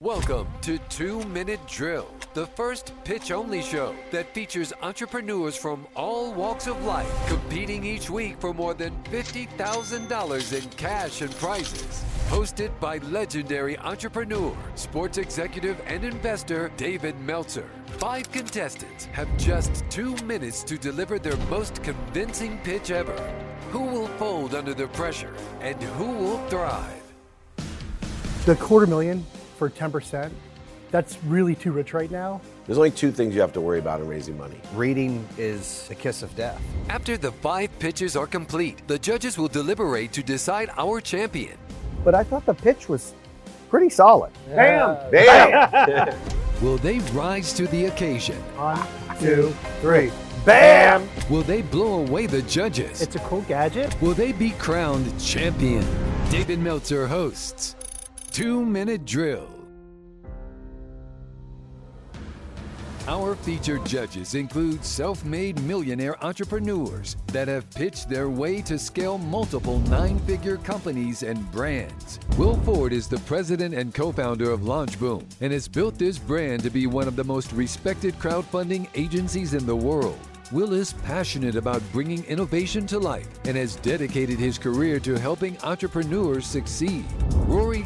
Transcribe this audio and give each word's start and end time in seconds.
Welcome 0.00 0.46
to 0.60 0.78
Two 0.90 1.24
Minute 1.24 1.58
Drill, 1.66 2.06
the 2.32 2.46
first 2.46 2.92
pitch 3.02 3.32
only 3.32 3.60
show 3.60 3.96
that 4.12 4.32
features 4.32 4.72
entrepreneurs 4.80 5.56
from 5.56 5.88
all 5.96 6.32
walks 6.32 6.68
of 6.68 6.84
life 6.84 7.12
competing 7.26 7.82
each 7.84 8.08
week 8.08 8.36
for 8.38 8.54
more 8.54 8.74
than 8.74 8.92
$50,000 9.10 10.62
in 10.62 10.70
cash 10.70 11.20
and 11.20 11.32
prizes. 11.32 12.04
Hosted 12.28 12.70
by 12.78 12.98
legendary 12.98 13.76
entrepreneur, 13.78 14.56
sports 14.76 15.18
executive, 15.18 15.82
and 15.88 16.04
investor 16.04 16.70
David 16.76 17.18
Meltzer. 17.18 17.68
Five 17.86 18.30
contestants 18.30 19.06
have 19.06 19.36
just 19.36 19.82
two 19.90 20.14
minutes 20.18 20.62
to 20.62 20.78
deliver 20.78 21.18
their 21.18 21.36
most 21.50 21.82
convincing 21.82 22.58
pitch 22.58 22.92
ever. 22.92 23.16
Who 23.72 23.80
will 23.80 24.06
fold 24.06 24.54
under 24.54 24.74
the 24.74 24.86
pressure 24.86 25.34
and 25.60 25.82
who 25.82 26.12
will 26.12 26.38
thrive? 26.46 27.02
The 28.46 28.54
quarter 28.54 28.86
million 28.86 29.26
for 29.58 29.68
10%, 29.68 30.30
that's 30.90 31.22
really 31.24 31.54
too 31.54 31.72
rich 31.72 31.92
right 31.92 32.10
now. 32.10 32.40
There's 32.66 32.78
only 32.78 32.90
two 32.90 33.12
things 33.12 33.34
you 33.34 33.40
have 33.40 33.52
to 33.54 33.60
worry 33.60 33.78
about 33.78 34.00
in 34.00 34.08
raising 34.08 34.38
money. 34.38 34.60
Reading 34.74 35.26
is 35.36 35.86
the 35.88 35.94
kiss 35.94 36.22
of 36.22 36.34
death. 36.36 36.62
After 36.88 37.18
the 37.18 37.32
five 37.32 37.76
pitches 37.78 38.16
are 38.16 38.26
complete, 38.26 38.86
the 38.86 38.98
judges 38.98 39.36
will 39.36 39.48
deliberate 39.48 40.12
to 40.12 40.22
decide 40.22 40.70
our 40.78 41.00
champion. 41.00 41.58
But 42.04 42.14
I 42.14 42.24
thought 42.24 42.46
the 42.46 42.54
pitch 42.54 42.88
was 42.88 43.14
pretty 43.68 43.90
solid. 43.90 44.32
Bam! 44.48 45.10
Bam! 45.10 46.14
Will 46.62 46.78
they 46.78 47.00
rise 47.10 47.52
to 47.54 47.66
the 47.66 47.86
occasion? 47.86 48.36
One, 48.56 48.84
two, 49.20 49.54
three. 49.80 50.10
Bam! 50.44 51.08
Will 51.28 51.42
they 51.42 51.62
blow 51.62 52.00
away 52.00 52.26
the 52.26 52.42
judges? 52.42 53.02
It's 53.02 53.16
a 53.16 53.20
cool 53.20 53.42
gadget. 53.42 53.94
Will 54.00 54.14
they 54.14 54.32
be 54.32 54.50
crowned 54.52 55.20
champion? 55.20 55.84
David 56.30 56.58
Meltzer 56.58 57.06
hosts 57.06 57.76
Two 58.30 58.64
Minute 58.64 59.04
Drill. 59.04 59.48
Our 63.08 63.34
featured 63.36 63.84
judges 63.86 64.34
include 64.34 64.84
self 64.84 65.24
made 65.24 65.60
millionaire 65.62 66.22
entrepreneurs 66.22 67.16
that 67.28 67.48
have 67.48 67.70
pitched 67.70 68.08
their 68.08 68.28
way 68.28 68.60
to 68.62 68.78
scale 68.78 69.18
multiple 69.18 69.80
nine 69.80 70.18
figure 70.20 70.58
companies 70.58 71.22
and 71.22 71.50
brands. 71.50 72.20
Will 72.36 72.56
Ford 72.60 72.92
is 72.92 73.08
the 73.08 73.18
president 73.20 73.74
and 73.74 73.94
co 73.94 74.12
founder 74.12 74.50
of 74.50 74.60
LaunchBoom 74.60 75.24
and 75.40 75.52
has 75.52 75.66
built 75.66 75.98
this 75.98 76.18
brand 76.18 76.62
to 76.62 76.70
be 76.70 76.86
one 76.86 77.08
of 77.08 77.16
the 77.16 77.24
most 77.24 77.50
respected 77.52 78.14
crowdfunding 78.18 78.88
agencies 78.94 79.54
in 79.54 79.66
the 79.66 79.74
world. 79.74 80.18
Will 80.52 80.74
is 80.74 80.92
passionate 80.92 81.56
about 81.56 81.82
bringing 81.92 82.24
innovation 82.24 82.86
to 82.86 82.98
life 82.98 83.28
and 83.44 83.56
has 83.56 83.76
dedicated 83.76 84.38
his 84.38 84.58
career 84.58 85.00
to 85.00 85.18
helping 85.18 85.58
entrepreneurs 85.62 86.46
succeed. 86.46 87.04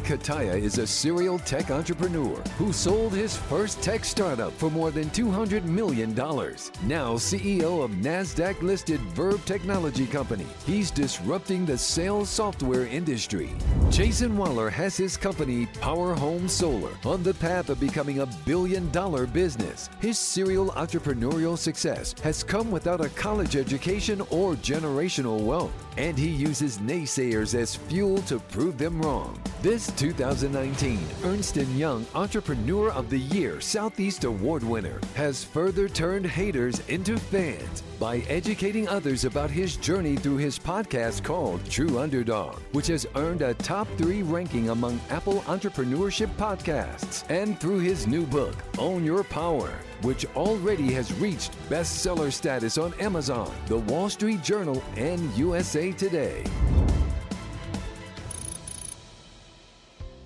Cutaia 0.03 0.61
is 0.61 0.79
a 0.79 0.85
serial 0.85 1.39
tech 1.39 1.71
entrepreneur 1.71 2.35
who 2.57 2.73
sold 2.73 3.13
his 3.13 3.37
first 3.37 3.81
tech 3.81 4.03
startup 4.03 4.51
for 4.53 4.69
more 4.69 4.91
than 4.91 5.09
$200 5.11 5.63
million. 5.63 6.13
Now 6.13 7.13
CEO 7.13 7.81
of 7.81 7.91
NASDAQ 7.91 8.61
listed 8.61 8.99
Verb 9.15 9.43
Technology 9.45 10.05
Company, 10.05 10.45
he's 10.65 10.91
disrupting 10.91 11.65
the 11.65 11.77
sales 11.77 12.29
software 12.29 12.85
industry. 12.85 13.51
Jayson 13.89 14.35
Waller 14.35 14.69
has 14.69 14.97
his 14.97 15.15
company 15.15 15.67
Power 15.79 16.13
Home 16.15 16.49
Solar 16.49 16.91
on 17.05 17.23
the 17.23 17.33
path 17.35 17.69
of 17.69 17.79
becoming 17.79 18.19
a 18.19 18.25
billion 18.45 18.91
dollar 18.91 19.25
business. 19.25 19.89
His 20.01 20.19
serial 20.19 20.71
entrepreneurial 20.71 21.57
success 21.57 22.13
has 22.23 22.43
come 22.43 22.71
without 22.71 22.99
a 22.99 23.09
college 23.09 23.55
education 23.55 24.19
or 24.31 24.55
generational 24.55 25.39
wealth, 25.39 25.71
and 25.95 26.17
he 26.17 26.27
uses 26.27 26.79
naysayers 26.79 27.55
as 27.55 27.75
fuel 27.75 28.17
to 28.23 28.39
prove 28.39 28.77
them 28.77 29.01
wrong. 29.01 29.39
This 29.61 29.92
2019 29.97 30.99
Ernst 31.23 31.55
& 31.55 31.75
Young 31.75 32.05
Entrepreneur 32.15 32.91
of 32.91 33.09
the 33.09 33.19
Year 33.19 33.61
Southeast 33.61 34.23
Award 34.23 34.63
winner 34.63 34.99
has 35.15 35.43
further 35.43 35.87
turned 35.87 36.25
haters 36.25 36.81
into 36.87 37.17
fans 37.17 37.83
by 37.99 38.17
educating 38.29 38.87
others 38.87 39.25
about 39.25 39.49
his 39.49 39.77
journey 39.77 40.15
through 40.15 40.37
his 40.37 40.59
podcast 40.59 41.23
called 41.23 41.63
True 41.69 41.99
Underdog, 41.99 42.59
which 42.71 42.87
has 42.87 43.07
earned 43.15 43.41
a 43.41 43.53
top 43.55 43.87
3 43.97 44.23
ranking 44.23 44.69
among 44.69 44.99
Apple 45.09 45.41
entrepreneurship 45.41 46.29
podcasts, 46.35 47.23
and 47.29 47.59
through 47.59 47.79
his 47.79 48.07
new 48.07 48.25
book 48.25 48.55
Own 48.77 49.03
Your 49.03 49.23
Power 49.23 49.73
which 50.03 50.25
already 50.35 50.91
has 50.93 51.13
reached 51.13 51.57
bestseller 51.69 52.31
status 52.31 52.77
on 52.77 52.93
Amazon, 52.99 53.51
The 53.67 53.77
Wall 53.77 54.09
Street 54.09 54.43
Journal, 54.43 54.83
and 54.95 55.31
USA 55.35 55.91
Today. 55.91 56.43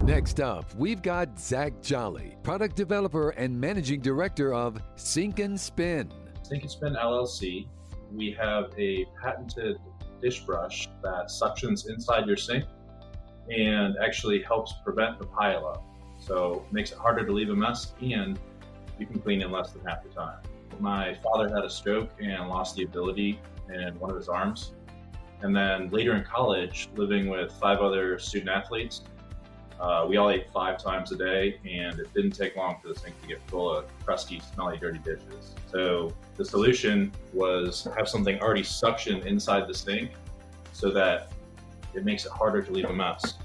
Next 0.07 0.39
up, 0.39 0.73
we've 0.75 1.01
got 1.01 1.37
Zach 1.37 1.81
Jolly, 1.81 2.37
product 2.41 2.77
developer 2.77 3.31
and 3.31 3.59
managing 3.59 3.99
director 3.99 4.53
of 4.53 4.81
Sink 4.95 5.39
and 5.39 5.59
Spin. 5.59 6.09
Sink 6.43 6.61
and 6.63 6.71
Spin 6.71 6.93
LLC. 6.93 7.67
We 8.13 8.31
have 8.39 8.71
a 8.77 9.05
patented 9.21 9.75
dish 10.21 10.45
brush 10.45 10.87
that 11.03 11.27
suctions 11.27 11.89
inside 11.89 12.25
your 12.25 12.37
sink 12.37 12.63
and 13.53 13.97
actually 14.01 14.41
helps 14.41 14.75
prevent 14.81 15.19
the 15.19 15.25
pileup. 15.25 15.81
So 16.19 16.65
makes 16.71 16.93
it 16.93 16.97
harder 16.97 17.25
to 17.25 17.31
leave 17.33 17.49
a 17.49 17.55
mess 17.55 17.91
and 18.01 18.39
you 18.97 19.05
can 19.05 19.19
clean 19.19 19.41
in 19.41 19.51
less 19.51 19.73
than 19.73 19.83
half 19.83 20.03
the 20.03 20.09
time. 20.09 20.39
My 20.79 21.15
father 21.15 21.53
had 21.53 21.65
a 21.65 21.69
stroke 21.69 22.11
and 22.21 22.47
lost 22.47 22.77
the 22.77 22.83
ability 22.83 23.41
in 23.67 23.99
one 23.99 24.09
of 24.09 24.15
his 24.15 24.29
arms. 24.29 24.71
And 25.41 25.53
then 25.53 25.89
later 25.89 26.15
in 26.15 26.23
college, 26.23 26.87
living 26.95 27.27
with 27.27 27.51
five 27.51 27.79
other 27.79 28.17
student 28.19 28.49
athletes, 28.49 29.01
uh, 29.79 30.05
we 30.07 30.17
all 30.17 30.29
ate 30.29 30.49
five 30.51 30.81
times 30.81 31.11
a 31.11 31.17
day, 31.17 31.59
and 31.69 31.99
it 31.99 32.11
didn't 32.13 32.31
take 32.31 32.55
long 32.55 32.77
for 32.81 32.87
the 32.87 32.95
sink 32.95 33.19
to 33.21 33.27
get 33.27 33.39
full 33.47 33.71
of 33.71 33.85
crusty, 34.03 34.41
smelly, 34.53 34.77
dirty 34.77 34.99
dishes. 34.99 35.53
So 35.71 36.13
the 36.35 36.45
solution 36.45 37.11
was 37.33 37.87
have 37.95 38.07
something 38.07 38.39
already 38.39 38.63
suctioned 38.63 39.25
inside 39.25 39.67
the 39.67 39.73
sink 39.73 40.11
so 40.73 40.89
that 40.91 41.31
it 41.93 42.05
makes 42.05 42.25
it 42.25 42.31
harder 42.31 42.61
to 42.61 42.71
leave 42.71 42.85
a 42.85 42.93
mess. 42.93 43.35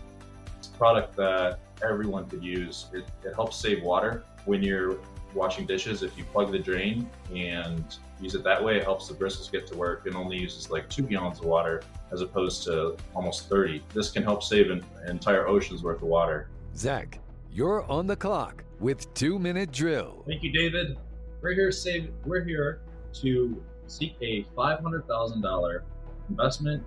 It's 0.58 0.68
a 0.68 0.72
product 0.72 1.16
that 1.16 1.60
everyone 1.82 2.28
could 2.28 2.42
use. 2.42 2.86
It, 2.92 3.04
it 3.24 3.34
helps 3.34 3.56
save 3.56 3.82
water 3.82 4.24
when 4.44 4.62
you're 4.62 4.98
washing 5.34 5.66
dishes, 5.66 6.02
if 6.02 6.16
you 6.16 6.24
plug 6.24 6.52
the 6.52 6.58
drain 6.58 7.08
and 7.34 7.96
use 8.20 8.34
it 8.34 8.44
that 8.44 8.62
way, 8.62 8.76
it 8.76 8.84
helps 8.84 9.08
the 9.08 9.14
bristles 9.14 9.50
get 9.50 9.66
to 9.68 9.76
work 9.76 10.06
and 10.06 10.14
only 10.14 10.36
uses 10.36 10.70
like 10.70 10.88
two 10.88 11.02
gallons 11.02 11.38
of 11.38 11.46
water 11.46 11.82
as 12.10 12.20
opposed 12.20 12.62
to 12.64 12.96
almost 13.14 13.48
30. 13.48 13.82
This 13.94 14.10
can 14.10 14.22
help 14.22 14.42
save 14.42 14.70
an 14.70 14.84
entire 15.06 15.48
ocean's 15.48 15.82
worth 15.82 16.02
of 16.02 16.08
water. 16.08 16.48
Zach, 16.76 17.18
you're 17.50 17.84
on 17.90 18.06
the 18.06 18.16
clock 18.16 18.64
with 18.80 19.12
Two 19.14 19.38
Minute 19.38 19.72
Drill. 19.72 20.24
Thank 20.26 20.42
you, 20.42 20.52
David. 20.52 20.96
We're 21.40 21.54
here, 21.54 21.72
save, 21.72 22.12
we're 22.24 22.44
here 22.44 22.80
to 23.14 23.62
seek 23.86 24.16
a 24.20 24.44
$500,000 24.56 25.80
investment, 26.28 26.82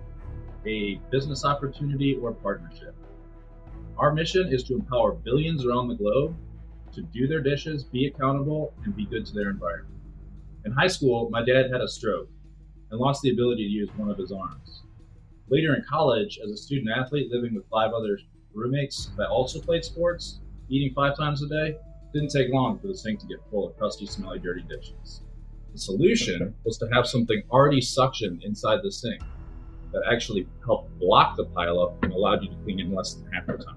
a 0.66 0.96
business 1.10 1.44
opportunity, 1.44 2.16
or 2.16 2.32
partnership. 2.32 2.94
Our 3.98 4.12
mission 4.12 4.52
is 4.52 4.62
to 4.64 4.74
empower 4.74 5.12
billions 5.12 5.64
around 5.64 5.88
the 5.88 5.94
globe 5.94 6.36
to 6.92 7.02
do 7.02 7.26
their 7.26 7.40
dishes, 7.40 7.84
be 7.84 8.06
accountable, 8.06 8.74
and 8.84 8.96
be 8.96 9.06
good 9.06 9.26
to 9.26 9.34
their 9.34 9.50
environment. 9.50 9.94
In 10.64 10.72
high 10.72 10.86
school, 10.86 11.28
my 11.30 11.44
dad 11.44 11.70
had 11.70 11.80
a 11.80 11.88
stroke 11.88 12.28
and 12.90 13.00
lost 13.00 13.22
the 13.22 13.30
ability 13.30 13.64
to 13.64 13.70
use 13.70 13.88
one 13.96 14.10
of 14.10 14.18
his 14.18 14.32
arms. 14.32 14.82
Later 15.48 15.74
in 15.74 15.84
college, 15.88 16.38
as 16.42 16.50
a 16.50 16.56
student 16.56 16.90
athlete 16.90 17.30
living 17.30 17.54
with 17.54 17.68
five 17.70 17.92
other 17.92 18.18
roommates 18.52 19.10
that 19.16 19.28
also 19.28 19.60
played 19.60 19.84
sports, 19.84 20.40
eating 20.68 20.92
five 20.94 21.16
times 21.16 21.42
a 21.42 21.48
day, 21.48 21.76
didn't 22.12 22.30
take 22.30 22.52
long 22.52 22.78
for 22.78 22.88
the 22.88 22.96
sink 22.96 23.20
to 23.20 23.26
get 23.26 23.38
full 23.50 23.68
of 23.68 23.76
crusty, 23.76 24.06
smelly, 24.06 24.38
dirty 24.38 24.62
dishes. 24.62 25.22
The 25.72 25.78
solution 25.78 26.54
was 26.64 26.78
to 26.78 26.88
have 26.92 27.06
something 27.06 27.42
already 27.50 27.80
suctioned 27.80 28.42
inside 28.42 28.80
the 28.82 28.90
sink 28.90 29.20
that 29.92 30.02
actually 30.10 30.48
helped 30.64 30.98
block 30.98 31.36
the 31.36 31.44
pileup 31.44 32.02
and 32.02 32.12
allowed 32.12 32.42
you 32.42 32.48
to 32.48 32.56
clean 32.64 32.80
in 32.80 32.94
less 32.94 33.14
than 33.14 33.30
half 33.32 33.46
the 33.46 33.58
time. 33.58 33.76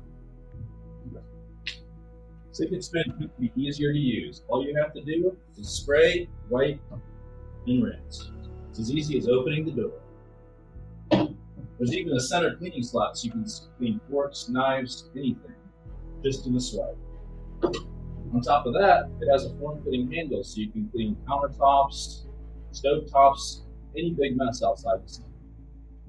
And 2.61 2.83
Spin 2.83 3.03
can 3.17 3.31
be 3.39 3.53
easier 3.55 3.93
to 3.93 3.97
use. 3.97 4.43
All 4.49 4.65
you 4.65 4.75
have 4.75 4.93
to 4.93 5.01
do 5.01 5.35
is 5.57 5.69
spray, 5.69 6.27
wipe, 6.49 6.81
and 7.65 7.83
rinse. 7.83 8.31
It's 8.69 8.79
as 8.79 8.91
easy 8.91 9.17
as 9.17 9.29
opening 9.29 9.65
the 9.65 9.71
door. 9.71 9.93
There's 11.77 11.93
even 11.93 12.11
a 12.13 12.19
center 12.19 12.57
cleaning 12.57 12.83
slot 12.83 13.17
so 13.17 13.25
you 13.27 13.31
can 13.31 13.45
clean 13.77 14.01
forks, 14.09 14.49
knives, 14.49 15.09
anything, 15.15 15.55
just 16.21 16.47
in 16.47 16.55
a 16.55 16.59
swipe. 16.59 16.97
On 17.63 18.41
top 18.41 18.65
of 18.65 18.73
that, 18.73 19.09
it 19.21 19.31
has 19.31 19.45
a 19.45 19.55
form-fitting 19.55 20.11
handle 20.11 20.43
so 20.43 20.59
you 20.59 20.69
can 20.69 20.89
clean 20.89 21.15
countertops, 21.27 22.25
stove 22.71 23.09
tops, 23.09 23.61
any 23.97 24.11
big 24.11 24.35
mess 24.35 24.61
outside 24.61 25.01
the 25.03 25.09
sink. 25.09 25.27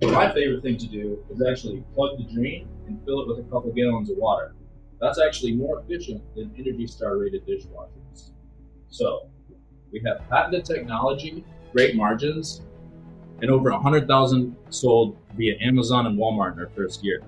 My 0.03 0.33
favorite 0.33 0.63
thing 0.63 0.79
to 0.79 0.89
do 0.89 1.25
is 1.31 1.41
actually 1.49 1.85
plug 1.95 2.19
the 2.19 2.25
drain 2.25 2.69
and 2.89 3.01
fill 3.05 3.21
it 3.21 3.29
with 3.29 3.39
a 3.39 3.49
couple 3.51 3.73
gallons 3.73 4.11
of 4.11 4.17
water. 4.17 4.57
That's 5.01 5.19
actually 5.19 5.53
more 5.53 5.81
efficient 5.81 6.23
than 6.35 6.53
Energy 6.59 6.87
Star 6.87 7.17
rated 7.17 7.47
dishwashers. 7.47 8.33
So 8.89 9.29
we 9.93 10.03
have 10.05 10.29
patented 10.29 10.65
technology, 10.65 11.45
great 11.73 11.97
margins, 11.97 12.61
and 13.41 13.51
over 13.51 13.71
100,000 13.71 14.57
sold 14.69 15.17
via 15.37 15.57
Amazon 15.61 16.07
and 16.07 16.19
Walmart 16.19 16.53
in 16.55 16.61
our 16.61 16.69
first 16.77 17.03
year. 17.03 17.23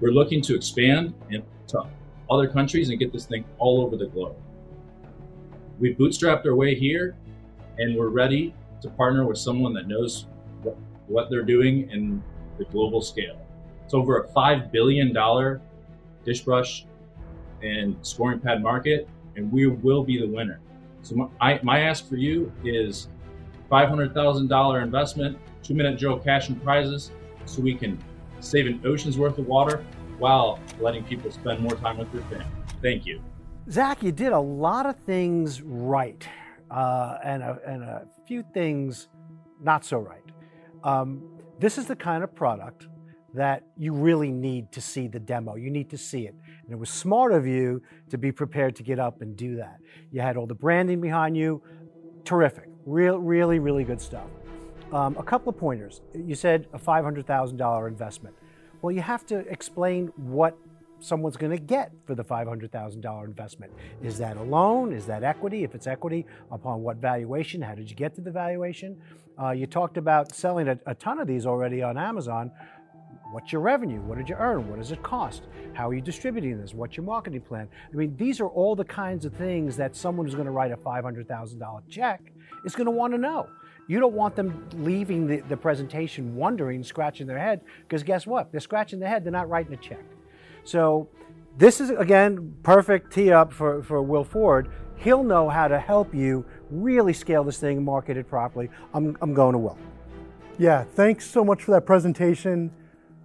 We're 0.00 0.12
looking 0.12 0.42
to 0.42 0.54
expand 0.54 1.14
and 1.30 1.42
to 1.68 1.84
other 2.30 2.48
countries 2.48 2.90
and 2.90 2.98
get 2.98 3.12
this 3.12 3.24
thing 3.24 3.44
all 3.58 3.80
over 3.80 3.96
the 3.96 4.06
globe. 4.06 4.36
We 5.78 5.94
bootstrapped 5.94 6.44
our 6.46 6.54
way 6.54 6.74
here, 6.74 7.16
and 7.78 7.96
we're 7.96 8.08
ready 8.08 8.54
to 8.82 8.88
partner 8.90 9.26
with 9.26 9.38
someone 9.38 9.72
that 9.74 9.88
knows 9.88 10.26
what, 10.62 10.76
what 11.06 11.30
they're 11.30 11.42
doing 11.42 11.90
in 11.90 12.22
the 12.58 12.64
global 12.66 13.00
scale. 13.00 13.40
It's 13.84 13.94
over 13.94 14.18
a 14.18 14.28
$5 14.28 14.70
billion 14.70 15.16
dish 16.24 16.42
brush 16.42 16.86
and 17.62 17.96
scoring 18.02 18.40
pad 18.40 18.62
market, 18.62 19.08
and 19.36 19.50
we 19.50 19.66
will 19.66 20.04
be 20.04 20.18
the 20.18 20.26
winner. 20.26 20.60
So 21.02 21.16
my, 21.16 21.26
I, 21.40 21.60
my 21.62 21.80
ask 21.80 22.08
for 22.08 22.16
you 22.16 22.52
is 22.64 23.08
$500,000 23.70 24.82
investment, 24.82 25.38
two 25.62 25.74
minute 25.74 25.98
drill 25.98 26.18
cash 26.18 26.48
and 26.48 26.62
prizes, 26.62 27.10
so 27.44 27.62
we 27.62 27.74
can 27.74 27.98
save 28.40 28.66
an 28.66 28.80
ocean's 28.84 29.18
worth 29.18 29.38
of 29.38 29.46
water 29.46 29.84
while 30.18 30.58
letting 30.80 31.04
people 31.04 31.30
spend 31.30 31.60
more 31.60 31.74
time 31.76 31.98
with 31.98 32.10
their 32.12 32.22
family. 32.22 32.46
Thank 32.82 33.06
you. 33.06 33.22
Zach, 33.70 34.02
you 34.02 34.12
did 34.12 34.32
a 34.32 34.38
lot 34.38 34.86
of 34.86 34.96
things 34.96 35.62
right 35.62 36.26
uh, 36.70 37.18
and, 37.24 37.42
a, 37.42 37.58
and 37.66 37.82
a 37.82 38.06
few 38.26 38.44
things 38.52 39.08
not 39.62 39.84
so 39.84 39.98
right. 39.98 40.24
Um, 40.82 41.22
this 41.58 41.78
is 41.78 41.86
the 41.86 41.96
kind 41.96 42.22
of 42.22 42.34
product 42.34 42.88
that 43.34 43.64
you 43.76 43.92
really 43.92 44.30
need 44.30 44.70
to 44.72 44.80
see 44.80 45.08
the 45.08 45.18
demo. 45.18 45.56
You 45.56 45.70
need 45.70 45.90
to 45.90 45.98
see 45.98 46.26
it. 46.26 46.34
And 46.62 46.72
it 46.72 46.78
was 46.78 46.88
smart 46.88 47.32
of 47.32 47.46
you 47.46 47.82
to 48.10 48.16
be 48.16 48.30
prepared 48.30 48.76
to 48.76 48.82
get 48.82 48.98
up 48.98 49.22
and 49.22 49.36
do 49.36 49.56
that. 49.56 49.78
You 50.12 50.20
had 50.20 50.36
all 50.36 50.46
the 50.46 50.54
branding 50.54 51.00
behind 51.00 51.36
you. 51.36 51.60
Terrific. 52.24 52.68
Real, 52.86 53.18
really, 53.18 53.58
really 53.58 53.84
good 53.84 54.00
stuff. 54.00 54.28
Um, 54.92 55.16
a 55.18 55.22
couple 55.22 55.50
of 55.50 55.58
pointers. 55.58 56.00
You 56.14 56.36
said 56.36 56.68
a 56.72 56.78
$500,000 56.78 57.88
investment. 57.88 58.36
Well, 58.80 58.92
you 58.92 59.00
have 59.00 59.26
to 59.26 59.38
explain 59.50 60.12
what 60.16 60.56
someone's 61.00 61.36
going 61.36 61.50
to 61.50 61.62
get 61.62 61.92
for 62.06 62.14
the 62.14 62.24
$500,000 62.24 63.24
investment. 63.24 63.72
Is 64.02 64.16
that 64.18 64.36
a 64.36 64.42
loan? 64.42 64.92
Is 64.92 65.06
that 65.06 65.24
equity? 65.24 65.64
If 65.64 65.74
it's 65.74 65.86
equity, 65.86 66.26
upon 66.50 66.82
what 66.82 66.98
valuation? 66.98 67.60
How 67.60 67.74
did 67.74 67.90
you 67.90 67.96
get 67.96 68.14
to 68.14 68.20
the 68.20 68.30
valuation? 68.30 68.96
Uh, 69.40 69.50
you 69.50 69.66
talked 69.66 69.96
about 69.96 70.34
selling 70.34 70.68
a, 70.68 70.78
a 70.86 70.94
ton 70.94 71.18
of 71.18 71.26
these 71.26 71.46
already 71.46 71.82
on 71.82 71.98
Amazon. 71.98 72.52
What's 73.32 73.52
your 73.52 73.60
revenue? 73.60 74.00
What 74.00 74.18
did 74.18 74.28
you 74.28 74.36
earn? 74.36 74.68
What 74.68 74.78
does 74.78 74.92
it 74.92 75.02
cost? 75.02 75.42
How 75.72 75.88
are 75.88 75.94
you 75.94 76.00
distributing 76.00 76.60
this? 76.60 76.74
What's 76.74 76.96
your 76.96 77.04
marketing 77.04 77.40
plan? 77.40 77.68
I 77.92 77.96
mean, 77.96 78.16
these 78.16 78.40
are 78.40 78.48
all 78.48 78.76
the 78.76 78.84
kinds 78.84 79.24
of 79.24 79.34
things 79.34 79.76
that 79.76 79.96
someone 79.96 80.26
who's 80.26 80.34
going 80.34 80.46
to 80.46 80.52
write 80.52 80.72
a 80.72 80.76
$500,000 80.76 81.82
check 81.88 82.32
is 82.64 82.74
going 82.76 82.86
to 82.86 82.90
want 82.90 83.12
to 83.12 83.18
know. 83.18 83.48
You 83.86 84.00
don't 84.00 84.14
want 84.14 84.34
them 84.36 84.66
leaving 84.74 85.26
the, 85.26 85.40
the 85.40 85.56
presentation 85.56 86.36
wondering, 86.36 86.82
scratching 86.82 87.26
their 87.26 87.38
head, 87.38 87.60
because 87.82 88.02
guess 88.02 88.26
what? 88.26 88.50
They're 88.50 88.60
scratching 88.60 88.98
their 88.98 89.08
head, 89.08 89.24
they're 89.24 89.32
not 89.32 89.48
writing 89.48 89.74
a 89.74 89.76
check. 89.76 90.04
So 90.64 91.08
this 91.58 91.80
is, 91.80 91.90
again, 91.90 92.54
perfect 92.62 93.12
tee 93.12 93.30
up 93.30 93.52
for, 93.52 93.82
for 93.82 94.02
Will 94.02 94.24
Ford. 94.24 94.70
He'll 94.96 95.22
know 95.22 95.48
how 95.48 95.68
to 95.68 95.78
help 95.78 96.14
you 96.14 96.46
really 96.70 97.12
scale 97.12 97.44
this 97.44 97.58
thing, 97.58 97.84
market 97.84 98.16
it 98.16 98.28
properly. 98.28 98.70
I'm, 98.94 99.16
I'm 99.20 99.34
going 99.34 99.52
to 99.52 99.58
Will. 99.58 99.78
Yeah, 100.56 100.84
thanks 100.84 101.28
so 101.28 101.44
much 101.44 101.64
for 101.64 101.72
that 101.72 101.84
presentation. 101.84 102.70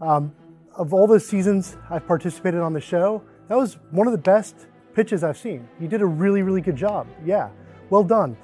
Um, 0.01 0.34
of 0.75 0.94
all 0.94 1.07
the 1.07 1.19
seasons 1.19 1.75
I've 1.90 2.07
participated 2.07 2.62
on 2.62 2.74
the 2.74 2.81
show, 2.81 3.22
that 3.50 3.57
was 3.57 3.78
one 3.92 4.07
of 4.07 4.13
the 4.13 4.19
best 4.19 4.68
pitches 4.94 5.24
I've 5.24 5.38
seen. 5.38 5.68
You 5.80 5.88
did 5.88 6.01
a 6.01 6.06
really, 6.06 6.42
really 6.42 6.62
good 6.62 6.75
job. 6.75 7.07
Yeah, 7.25 7.50
well 7.90 8.04
done. 8.04 8.38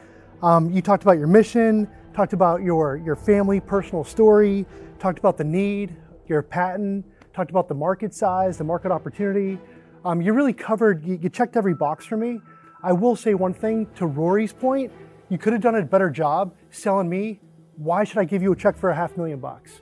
Um, 0.43 0.71
you 0.71 0.81
talked 0.81 1.03
about 1.03 1.17
your 1.17 1.27
mission, 1.27 1.87
talked 2.13 2.33
about 2.33 2.61
your, 2.61 2.97
your 2.97 3.15
family 3.15 3.59
personal 3.59 4.03
story, 4.03 4.65
talked 4.99 5.19
about 5.19 5.37
the 5.37 5.43
need, 5.43 5.95
your 6.27 6.41
patent, 6.41 7.05
talked 7.33 7.51
about 7.51 7.67
the 7.67 7.73
market 7.73 8.13
size, 8.13 8.57
the 8.57 8.63
market 8.63 8.91
opportunity. 8.91 9.59
Um, 10.03 10.21
you 10.21 10.33
really 10.33 10.53
covered, 10.53 11.05
you, 11.05 11.19
you 11.21 11.29
checked 11.29 11.55
every 11.55 11.73
box 11.73 12.05
for 12.05 12.17
me. 12.17 12.39
I 12.83 12.93
will 12.93 13.15
say 13.15 13.33
one 13.33 13.53
thing 13.53 13.87
to 13.95 14.05
Rory's 14.05 14.53
point, 14.53 14.91
you 15.29 15.37
could 15.37 15.53
have 15.53 15.61
done 15.61 15.75
a 15.75 15.81
better 15.83 16.09
job 16.09 16.53
selling 16.69 17.09
me. 17.09 17.39
Why 17.77 18.03
should 18.03 18.19
I 18.19 18.25
give 18.25 18.41
you 18.41 18.51
a 18.51 18.55
check 18.55 18.77
for 18.77 18.89
a 18.89 18.95
half 18.95 19.17
million 19.17 19.39
bucks? 19.39 19.81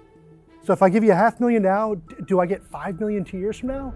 So 0.63 0.71
if 0.71 0.81
I 0.81 0.87
give 0.87 1.03
you 1.03 1.11
a 1.11 1.15
half 1.15 1.41
million 1.41 1.61
now, 1.61 1.95
do 2.25 2.39
I 2.39 2.45
get 2.45 2.63
five 2.63 2.97
million 2.99 3.25
two 3.25 3.37
years 3.37 3.59
from 3.59 3.67
now? 3.67 3.93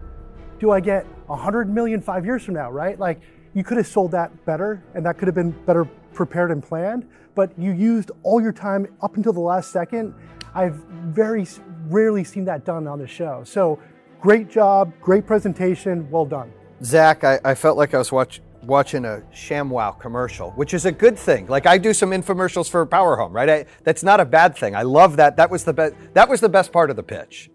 Do 0.60 0.72
I 0.72 0.81
get 0.81 1.06
a 1.30 1.36
hundred 1.36 1.69
million 1.69 2.02
five 2.02 2.25
years 2.25 2.44
from 2.44 2.56
now, 2.56 2.69
right? 2.69 3.00
Like 3.00 3.22
you 3.54 3.64
could 3.64 3.78
have 3.78 3.88
sold 3.88 4.12
that 4.12 4.46
better 4.46 4.84
and 4.94 5.06
that 5.06 5.18
could 5.18 5.30
have 5.30 5.36
been 5.36 5.52
better 5.66 5.86
prepared 6.14 6.52
and 6.52 6.62
planned, 6.62 7.08
but 7.36 7.58
you 7.58 7.72
used 7.72 8.12
all 8.24 8.42
your 8.42 8.52
time 8.52 8.86
up 9.02 9.16
until 9.16 9.31
the 9.31 9.40
last 9.40 9.72
second. 9.72 10.14
I've 10.54 10.75
very 10.75 11.48
rarely 11.88 12.25
seen 12.25 12.44
that 12.46 12.66
done 12.66 12.86
on 12.86 13.00
the 13.00 13.08
show. 13.08 13.44
So 13.46 13.80
great 14.19 14.50
job, 14.50 14.92
great 15.00 15.25
presentation, 15.25 16.10
well 16.12 16.25
done. 16.25 16.52
Zach, 16.84 17.24
I, 17.24 17.40
I 17.46 17.56
felt 17.56 17.78
like 17.78 17.94
I 17.94 17.98
was 17.98 18.12
watch, 18.12 18.42
watching 18.68 19.06
a 19.06 19.24
ShamWow 19.34 20.00
commercial, 20.00 20.52
which 20.52 20.74
is 20.74 20.86
a 20.86 20.92
good 20.92 21.18
thing. 21.18 21.48
Like 21.48 21.66
I 21.66 21.78
do 21.78 21.94
some 21.94 22.12
infomercials 22.12 22.69
for 22.69 22.86
Power 22.86 23.16
Home, 23.16 23.31
right? 23.31 23.50
I, 23.50 23.66
that's 23.84 24.04
not 24.04 24.19
a 24.19 24.25
bad 24.25 24.56
thing. 24.56 24.75
I 24.75 24.84
love 24.84 25.16
that. 25.18 25.38
That 25.38 25.50
was 25.50 25.64
the 25.64 25.74
best. 25.74 25.96
That 26.14 26.30
was 26.30 26.42
the 26.42 26.50
best 26.50 26.72
part 26.72 26.90
of 26.90 26.96
the 26.96 27.04
pitch. 27.04 27.50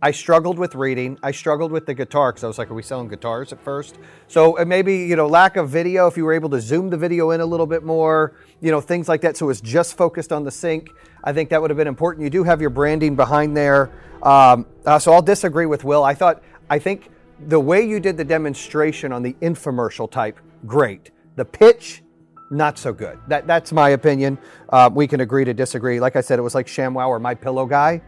I 0.00 0.12
struggled 0.12 0.58
with 0.58 0.74
reading. 0.74 1.18
I 1.22 1.32
struggled 1.32 1.72
with 1.72 1.86
the 1.86 1.94
guitar 1.94 2.30
because 2.32 2.44
I 2.44 2.46
was 2.48 2.58
like, 2.58 2.70
"Are 2.70 2.74
we 2.74 2.82
selling 2.82 3.08
guitars 3.08 3.52
at 3.52 3.60
first? 3.60 3.98
So 4.26 4.58
uh, 4.58 4.64
maybe 4.64 4.96
you 4.96 5.16
know, 5.16 5.26
lack 5.26 5.56
of 5.56 5.70
video. 5.70 6.06
If 6.06 6.16
you 6.16 6.24
were 6.24 6.34
able 6.34 6.50
to 6.50 6.60
zoom 6.60 6.90
the 6.90 6.96
video 6.96 7.30
in 7.30 7.40
a 7.40 7.46
little 7.46 7.66
bit 7.66 7.84
more, 7.84 8.34
you 8.60 8.70
know, 8.70 8.80
things 8.80 9.08
like 9.08 9.20
that. 9.22 9.36
So 9.36 9.48
it's 9.50 9.60
just 9.60 9.96
focused 9.96 10.32
on 10.32 10.44
the 10.44 10.50
sink. 10.50 10.90
I 11.24 11.32
think 11.32 11.50
that 11.50 11.60
would 11.60 11.70
have 11.70 11.76
been 11.76 11.88
important. 11.88 12.24
You 12.24 12.30
do 12.30 12.44
have 12.44 12.60
your 12.60 12.70
branding 12.70 13.16
behind 13.16 13.56
there. 13.56 13.90
Um, 14.22 14.66
uh, 14.84 14.98
so 14.98 15.12
I'll 15.12 15.22
disagree 15.22 15.66
with 15.66 15.84
Will. 15.84 16.04
I 16.04 16.14
thought. 16.14 16.42
I 16.70 16.78
think 16.78 17.08
the 17.46 17.58
way 17.58 17.86
you 17.86 17.98
did 17.98 18.16
the 18.16 18.24
demonstration 18.24 19.12
on 19.12 19.22
the 19.22 19.32
infomercial 19.40 20.10
type 20.10 20.38
great. 20.66 21.10
The 21.36 21.44
pitch, 21.44 22.02
not 22.50 22.78
so 22.78 22.92
good. 22.92 23.18
That, 23.28 23.46
that's 23.46 23.72
my 23.72 23.90
opinion. 23.90 24.38
Uh, 24.68 24.90
we 24.92 25.06
can 25.06 25.20
agree 25.20 25.44
to 25.44 25.54
disagree. 25.54 26.00
Like 26.00 26.16
I 26.16 26.20
said, 26.20 26.38
it 26.38 26.42
was 26.42 26.54
like 26.54 26.66
ShamWow 26.66 27.08
or 27.08 27.18
My 27.18 27.34
Pillow 27.34 27.66
Guy, 27.66 28.00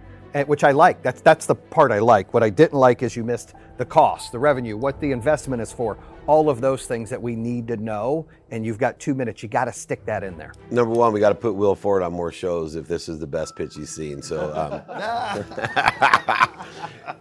which 0.47 0.65
I 0.65 0.73
like. 0.73 1.03
That's 1.03 1.21
that's 1.21 1.47
the 1.47 1.55
part 1.55 1.93
I 1.93 1.99
like. 1.99 2.33
What 2.33 2.43
I 2.43 2.51
didn't 2.51 2.79
like 2.79 3.03
is 3.03 3.17
you 3.17 3.25
missed 3.25 3.55
the 3.79 3.85
cost, 3.85 4.33
the 4.33 4.39
revenue, 4.39 4.77
what 4.77 5.01
the 5.01 5.13
investment 5.13 5.63
is 5.63 5.73
for, 5.73 5.99
all 6.27 6.51
of 6.51 6.61
those 6.61 6.87
things 6.87 7.11
that 7.11 7.21
we 7.21 7.35
need 7.35 7.67
to 7.69 7.77
know. 7.77 8.27
And 8.51 8.65
you've 8.65 8.79
got 8.79 8.99
two 8.99 9.15
minutes. 9.15 9.43
You 9.43 9.49
got 9.49 9.67
to 9.67 9.73
stick 9.73 10.05
that 10.07 10.23
in 10.23 10.37
there. 10.37 10.53
Number 10.71 10.95
one, 10.95 11.13
we 11.13 11.21
got 11.21 11.31
to 11.31 11.35
put 11.35 11.55
Will 11.55 11.75
Ford 11.75 12.03
on 12.03 12.13
more 12.13 12.33
shows 12.33 12.77
if 12.77 12.87
this 12.87 13.09
is 13.09 13.19
the 13.19 13.27
best 13.27 13.57
pitch 13.57 13.75
he's 13.75 13.91
seen. 13.91 14.23
So. 14.23 14.53
Um, 14.55 14.83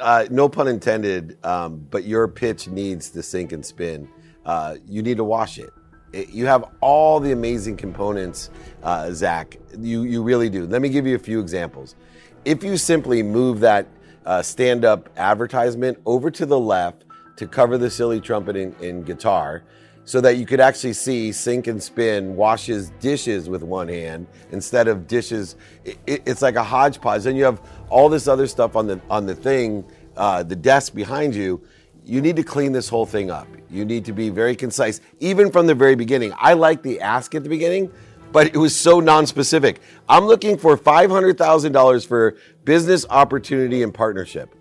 uh, 0.00 0.26
no 0.30 0.48
pun 0.48 0.68
intended, 0.68 1.38
um, 1.44 1.86
but 1.90 2.04
your 2.04 2.28
pitch 2.28 2.68
needs 2.68 3.10
to 3.10 3.22
sink 3.22 3.52
and 3.52 3.64
spin 3.64 4.08
uh, 4.46 4.76
you 4.88 5.02
need 5.02 5.18
to 5.18 5.24
wash 5.24 5.58
it. 5.58 5.70
it. 6.12 6.30
You 6.30 6.46
have 6.46 6.64
all 6.80 7.20
the 7.20 7.32
amazing 7.32 7.76
components, 7.76 8.50
uh, 8.82 9.10
Zach. 9.10 9.58
You, 9.78 10.04
you 10.04 10.22
really 10.22 10.48
do. 10.48 10.66
Let 10.66 10.80
me 10.80 10.88
give 10.88 11.06
you 11.06 11.16
a 11.16 11.18
few 11.18 11.40
examples. 11.40 11.96
If 12.44 12.62
you 12.62 12.76
simply 12.76 13.22
move 13.22 13.60
that 13.60 13.88
uh, 14.24 14.42
stand 14.42 14.84
up 14.84 15.10
advertisement 15.16 15.98
over 16.06 16.30
to 16.30 16.46
the 16.46 16.58
left 16.58 17.04
to 17.36 17.46
cover 17.46 17.76
the 17.76 17.90
silly 17.90 18.20
trumpet 18.20 18.56
and, 18.56 19.04
guitar, 19.04 19.64
so 20.04 20.20
that 20.20 20.36
you 20.36 20.46
could 20.46 20.60
actually 20.60 20.92
see 20.92 21.32
sink 21.32 21.66
and 21.66 21.82
spin 21.82 22.36
washes 22.36 22.90
dishes 23.00 23.48
with 23.48 23.64
one 23.64 23.88
hand 23.88 24.28
instead 24.52 24.86
of 24.86 25.08
dishes 25.08 25.56
it, 25.84 25.98
it's 26.06 26.42
like 26.42 26.54
a 26.54 26.62
hodgepodge 26.62 27.24
then 27.24 27.34
you 27.34 27.42
have 27.42 27.60
all 27.90 28.08
this 28.08 28.28
other 28.28 28.46
stuff 28.46 28.76
on 28.76 28.86
the 28.86 29.00
on 29.10 29.26
the 29.26 29.34
thing 29.34 29.84
uh, 30.16 30.44
the 30.44 30.54
desk 30.54 30.94
behind 30.94 31.34
you 31.34 31.60
you 32.06 32.20
need 32.20 32.36
to 32.36 32.44
clean 32.44 32.72
this 32.72 32.88
whole 32.88 33.04
thing 33.04 33.30
up. 33.30 33.48
You 33.68 33.84
need 33.84 34.04
to 34.04 34.12
be 34.12 34.30
very 34.30 34.54
concise, 34.54 35.00
even 35.18 35.50
from 35.50 35.66
the 35.66 35.74
very 35.74 35.96
beginning. 35.96 36.32
I 36.36 36.52
like 36.52 36.82
the 36.82 37.00
ask 37.00 37.34
at 37.34 37.42
the 37.42 37.48
beginning, 37.48 37.90
but 38.30 38.46
it 38.46 38.56
was 38.56 38.74
so 38.76 39.00
non-specific. 39.00 39.80
I'm 40.08 40.24
looking 40.24 40.56
for 40.56 40.78
$500,000 40.78 42.06
for 42.06 42.36
business 42.64 43.04
opportunity 43.10 43.82
and 43.82 43.92
partnership. 43.92 44.54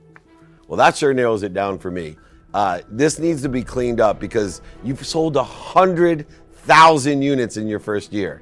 Well, 0.67 0.77
that 0.77 0.97
sure 0.97 1.13
narrows 1.13 1.43
it 1.43 1.53
down 1.53 1.77
for 1.77 1.91
me. 1.91 2.17
Uh, 2.51 2.81
this 2.89 3.19
needs 3.19 3.43
to 3.43 3.49
be 3.49 3.61
cleaned 3.61 4.01
up 4.01 4.19
because 4.19 4.61
you've 4.83 5.05
sold 5.05 5.35
100,000 5.35 7.21
units 7.21 7.57
in 7.57 7.67
your 7.67 7.79
first 7.79 8.11
year. 8.11 8.41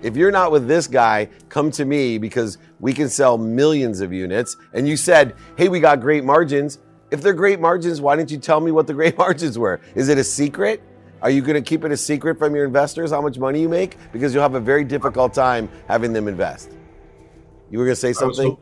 If 0.00 0.16
you're 0.16 0.30
not 0.30 0.52
with 0.52 0.68
this 0.68 0.86
guy, 0.86 1.28
come 1.48 1.70
to 1.72 1.84
me 1.84 2.18
because 2.18 2.58
we 2.78 2.92
can 2.92 3.08
sell 3.08 3.38
millions 3.38 4.00
of 4.00 4.12
units. 4.12 4.56
And 4.74 4.86
you 4.86 4.96
said, 4.96 5.34
hey, 5.56 5.68
we 5.68 5.80
got 5.80 6.00
great 6.00 6.24
margins. 6.24 6.78
If 7.14 7.22
they're 7.22 7.32
great 7.32 7.60
margins, 7.60 8.00
why 8.00 8.16
didn't 8.16 8.32
you 8.32 8.38
tell 8.38 8.60
me 8.60 8.72
what 8.72 8.88
the 8.88 8.92
great 8.92 9.16
margins 9.24 9.56
were? 9.56 9.80
Is 9.94 10.08
it 10.08 10.18
a 10.18 10.24
secret? 10.24 10.82
Are 11.22 11.30
you 11.30 11.42
going 11.42 11.54
to 11.54 11.62
keep 11.62 11.84
it 11.84 11.92
a 11.92 11.96
secret 11.96 12.40
from 12.40 12.56
your 12.56 12.64
investors 12.64 13.12
how 13.12 13.22
much 13.22 13.38
money 13.38 13.60
you 13.60 13.68
make? 13.68 13.98
Because 14.12 14.34
you'll 14.34 14.42
have 14.42 14.56
a 14.56 14.60
very 14.60 14.82
difficult 14.82 15.32
time 15.32 15.68
having 15.86 16.12
them 16.12 16.26
invest. 16.26 16.72
You 17.70 17.78
were 17.78 17.84
going 17.84 17.94
to 17.94 18.00
say 18.00 18.14
something? 18.14 18.56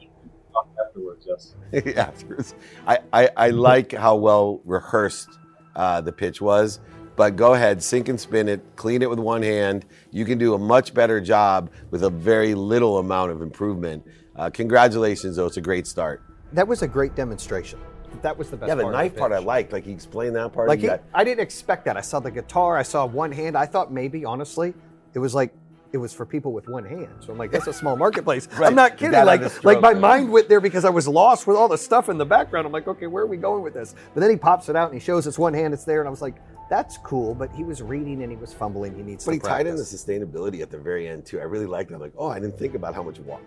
Afterwards, 0.87 1.27
yes. 1.27 1.97
afterwards. 1.97 2.55
I, 2.87 2.99
I, 3.11 3.31
I 3.39 3.49
like 3.49 3.93
how 3.93 4.17
well 4.17 4.61
rehearsed 4.67 5.31
uh, 5.75 6.03
the 6.03 6.13
pitch 6.13 6.43
was, 6.43 6.79
but 7.17 7.37
go 7.37 7.55
ahead, 7.55 7.83
sink 7.83 8.11
and 8.11 8.21
spin 8.21 8.51
it, 8.51 8.61
clean 8.77 9.01
it 9.01 9.09
with 9.09 9.19
one 9.19 9.43
hand. 9.43 9.87
You 10.11 10.27
can 10.27 10.37
do 10.37 10.53
a 10.53 10.59
much 10.59 10.93
better 10.93 11.23
job 11.23 11.71
with 11.91 12.05
a 12.05 12.11
very 12.11 12.55
little 12.55 12.99
amount 12.99 13.31
of 13.31 13.41
improvement. 13.41 14.07
Uh, 14.37 14.51
congratulations, 14.51 15.37
though. 15.37 15.47
It's 15.47 15.57
a 15.57 15.63
great 15.63 15.87
start. 15.87 16.23
That 16.53 16.69
was 16.69 16.83
a 16.83 16.87
great 16.87 17.15
demonstration 17.15 17.81
that 18.21 18.37
was 18.37 18.51
the 18.51 18.57
best. 18.57 18.69
Yeah, 18.69 18.75
the 18.75 18.83
part 18.83 18.95
knife 18.95 19.17
part 19.17 19.33
I 19.33 19.39
liked. 19.39 19.73
Like 19.73 19.85
he 19.85 19.93
explained 19.93 20.37
that 20.37 20.53
part. 20.53 20.69
Like 20.69 20.81
he, 20.81 20.87
got- 20.87 21.03
I 21.15 21.25
didn't 21.25 21.41
expect 21.41 21.85
that. 21.87 21.97
I 21.97 22.01
saw 22.03 22.21
the 22.21 22.31
guitar. 22.31 22.77
I 22.77 22.83
saw 22.83 23.07
one 23.07 23.33
hand. 23.33 23.57
I 23.57 23.67
thought 23.67 23.93
maybe, 23.93 24.25
honestly, 24.25 24.75
it 25.15 25.19
was 25.19 25.35
like 25.35 25.55
it 25.93 25.99
was 25.99 26.13
for 26.15 26.25
people 26.25 26.53
with 26.53 26.69
one 26.69 26.85
hand. 26.85 27.09
So 27.21 27.33
I'm 27.33 27.39
like, 27.39 27.51
that's 27.51 27.67
a 27.67 27.73
small 27.73 27.97
marketplace. 27.97 28.49
Right. 28.59 28.69
I'm 28.69 28.75
not 28.75 28.97
kidding. 28.97 29.13
Like, 29.25 29.43
a 29.43 29.51
like 29.63 29.81
my 29.81 29.91
stroke. 29.91 29.99
mind 30.01 30.33
went 30.33 30.49
there 30.49 30.61
because 30.61 30.85
I 30.87 30.91
was 30.91 31.07
lost 31.07 31.47
with 31.47 31.57
all 31.57 31.69
the 31.69 31.77
stuff 31.77 32.09
in 32.09 32.17
the 32.17 32.25
background. 32.25 32.67
I'm 32.67 32.73
like, 32.73 32.89
okay, 32.89 33.07
where 33.07 33.25
are 33.25 33.27
we 33.27 33.37
going 33.37 33.63
with 33.63 33.75
this? 33.75 33.95
But 34.15 34.21
then 34.21 34.31
he 34.31 34.37
pops 34.37 34.69
it 34.71 34.77
out 34.77 34.91
and 34.91 34.99
he 34.99 35.05
shows 35.05 35.27
us 35.27 35.39
one 35.39 35.53
hand. 35.53 35.75
It's 35.75 35.85
there, 35.85 36.01
and 36.01 36.09
I 36.09 36.11
was 36.11 36.23
like, 36.23 36.37
that's 36.71 36.97
cool. 36.99 37.35
But 37.35 37.53
he 37.53 37.63
was 37.65 37.83
reading 37.83 38.23
and 38.23 38.31
he 38.33 38.37
was 38.39 38.55
fumbling. 38.55 38.97
He 38.97 39.03
needs 39.03 39.25
But 39.27 39.33
he 39.35 39.39
tied 39.39 39.67
in 39.67 39.77
the 39.77 39.83
sustainability 39.83 40.63
at 40.63 40.71
the 40.71 40.79
very 40.79 41.09
end 41.09 41.27
too. 41.27 41.41
I 41.41 41.45
really 41.45 41.67
liked 41.67 41.91
that. 41.91 42.01
Like, 42.01 42.15
oh, 42.17 42.29
I 42.29 42.39
didn't 42.41 42.59
think 42.59 42.75
about 42.75 42.95
how 42.95 43.03
much 43.03 43.19
wa- 43.21 43.39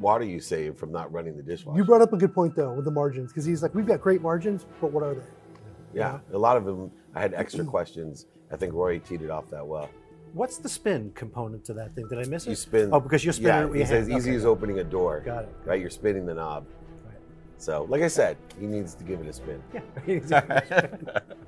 water 0.00 0.24
you 0.24 0.40
save 0.40 0.76
from 0.76 0.90
not 0.92 1.12
running 1.12 1.36
the 1.36 1.42
dishwasher. 1.42 1.76
You 1.78 1.84
brought 1.84 2.02
up 2.02 2.12
a 2.12 2.16
good 2.16 2.34
point 2.34 2.54
though 2.56 2.72
with 2.72 2.84
the 2.84 2.90
margins 2.90 3.30
because 3.32 3.44
he's 3.44 3.62
like, 3.62 3.74
we've 3.74 3.86
got 3.86 4.00
great 4.00 4.22
margins, 4.22 4.66
but 4.80 4.92
what 4.92 5.02
are 5.04 5.14
they? 5.14 5.22
yeah, 5.94 6.18
a 6.32 6.38
lot 6.38 6.56
of 6.56 6.64
them. 6.64 6.90
I 7.14 7.20
had 7.20 7.34
extra 7.34 7.64
questions. 7.76 8.26
I 8.50 8.56
think 8.56 8.72
Roy 8.72 8.98
teed 8.98 9.22
it 9.22 9.30
off 9.30 9.48
that 9.50 9.66
well. 9.66 9.88
What's 10.34 10.56
the 10.56 10.68
spin 10.68 11.12
component 11.14 11.62
to 11.66 11.74
that 11.74 11.94
thing? 11.94 12.08
Did 12.08 12.18
I 12.18 12.24
miss 12.24 12.46
it? 12.46 12.50
You 12.50 12.56
spin. 12.56 12.88
Oh, 12.92 13.00
because 13.00 13.22
you're 13.22 13.34
spinning 13.34 13.52
Yeah, 13.54 13.62
it 13.64 13.68
with 13.68 13.76
your 13.76 13.82
it's 13.82 13.92
as 13.92 14.08
easy 14.08 14.30
Okay, 14.30 14.36
as 14.36 14.46
opening 14.46 14.78
a 14.78 14.84
door. 14.84 15.20
Got 15.20 15.44
it. 15.44 15.54
Right, 15.66 15.78
you're 15.80 15.90
spinning 15.90 16.24
the 16.24 16.32
knob. 16.34 16.66
Right. 17.04 17.16
So, 17.58 17.84
like 17.90 18.00
I 18.00 18.08
said, 18.08 18.38
he 18.58 18.66
needs 18.66 18.94
to 18.94 19.04
give 19.04 19.20
it 19.20 19.26
a 19.26 19.32
spin. 19.34 19.62
Yeah. 20.06 20.86